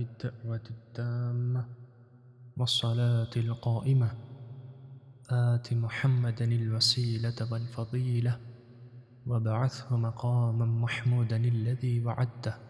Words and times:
الدعوة 0.00 0.62
التامة 0.70 1.64
والصلاة 2.56 3.30
القائمة. 3.36 4.10
آت 5.30 5.72
محمدا 5.74 6.44
الوسيلة 6.44 7.48
والفضيلة 7.52 8.40
وابعثه 9.26 9.96
مقاما 9.96 10.66
محمودا 10.66 11.36
الذي 11.36 12.04
وعده 12.04 12.54